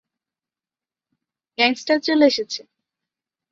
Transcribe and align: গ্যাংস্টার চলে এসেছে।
গ্যাংস্টার 1.57 1.97
চলে 1.99 2.25
এসেছে। 2.25 2.61